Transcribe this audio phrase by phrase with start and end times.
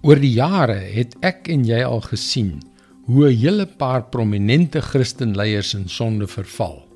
[0.00, 2.54] Oor die jare het ek en jy al gesien
[3.04, 6.88] hoe 'n hele paar prominente Christenleiers in sonde verval.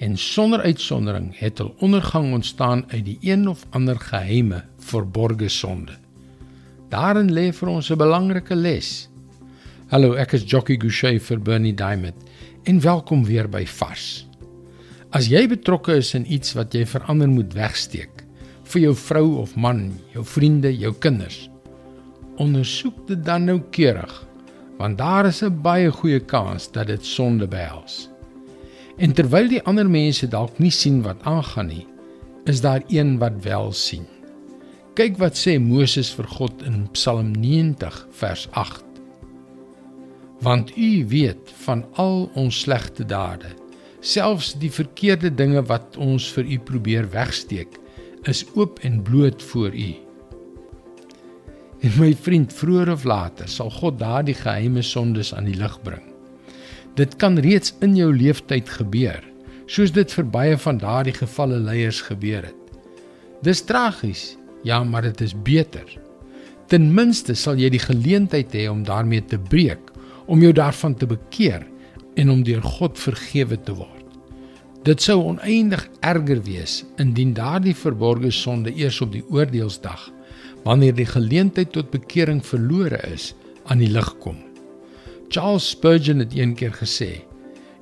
[0.00, 5.92] En sonder uitsondering het hul ondergang ontstaan uit die een of ander geheime, verborgde sonde.
[6.90, 9.08] Daarin lê vir ons 'n belangrike les.
[9.86, 12.16] Hallo, ek is Jockey Gouchee vir Bernie Diamond
[12.64, 14.26] en welkom weer by Vars.
[15.10, 18.24] As jy betrokke is in iets wat jy verander moet wegsteek
[18.64, 21.50] vir jou vrou of man, jou vriende, jou kinders,
[22.36, 24.26] ondersoek dit dan noukeurig
[24.76, 28.08] want daar is 'n baie goeie kans dat dit sonde behels.
[28.96, 31.86] En terwyl die ander mense dalk nie sien wat aangaan nie,
[32.44, 34.06] is daar een wat wel sien.
[34.94, 38.84] Kyk wat sê Moses vir God in Psalm 90 vers 8.
[40.40, 43.48] Want U weet van al ons slegte dade,
[44.00, 47.78] selfs die verkeerde dinge wat ons vir U probeer wegsteek,
[48.22, 50.05] is oop en bloot voor U.
[51.84, 56.04] En my vriend, vroeër of later sal God daardie geheime sondes aan die lig bring.
[56.96, 59.20] Dit kan reeds in jou lewenstyd gebeur,
[59.68, 62.62] soos dit vir baie van daardie gevalle leiers gebeur het.
[63.44, 65.84] Dis tragies, ja, maar dit is beter.
[66.66, 69.92] Ten minste sal jy die geleentheid hê om daarmee te breek,
[70.26, 71.66] om jou daarvan te bekeer
[72.16, 73.95] en om deur God vergewe te word.
[74.86, 80.04] Dit sou oneindig erger wees indien daardie verborgde sonde eers op die oordeelsdag
[80.62, 83.32] wanneer die geleentheid tot bekering verlore is,
[83.66, 84.38] aan die lig kom.
[85.28, 87.26] Charles Spurgeon het eendag gesê: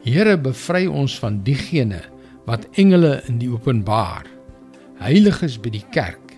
[0.05, 2.01] "Here, bevry ons van diegene
[2.49, 4.25] wat engele in die openbaar,
[4.97, 6.37] heiliges by die kerk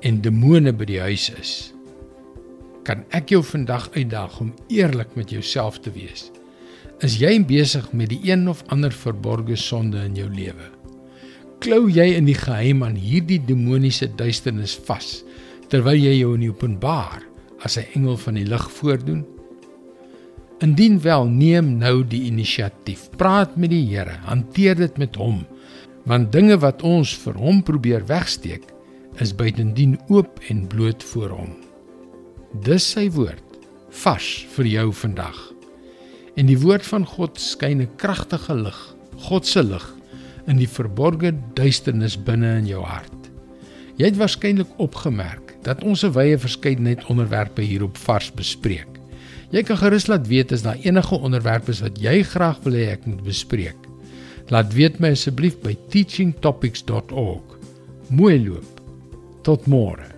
[0.00, 1.52] en demone by die huis is."
[2.84, 6.30] Kan ek jou vandag uitdaag om eerlik met jouself te wees?
[7.00, 10.72] Is jy besig met die een of ander verborgde sonde in jou lewe?
[11.60, 15.24] Klou jy in die geheim aan hierdie demoniese duisternis vas?
[15.72, 17.24] terwyl jy jou in die openbaar
[17.64, 19.24] as 'n engel van die lig voordoen?
[20.60, 23.10] Indien wel, neem nou die inisiatief.
[23.16, 25.46] Praat met die Here, hanteer dit met hom,
[26.04, 28.62] want dinge wat ons vir hom probeer wegsteek,
[29.20, 31.56] is buitendien oop en bloot voor hom.
[32.62, 33.44] Dis sy woord,
[33.90, 35.55] vars vir jou vandag.
[36.36, 38.80] En die woord van God skyn 'n kragtige lig,
[39.28, 39.94] God se lig
[40.46, 43.30] in die verborgde duisternis binne in jou hart.
[43.96, 48.86] Jy het waarskynlik opgemerk dat ons 'n wye verskeidenheid onderwerpe hier op Vars bespreek.
[49.50, 52.90] Jy kan gerus laat weet as daar enige onderwerpe is wat jy graag wil hê
[52.92, 53.76] ek moet bespreek.
[54.48, 57.58] Laat weet my asseblief by teachingtopics.org.
[58.08, 58.80] Mooi loop.
[59.42, 60.15] Tot môre.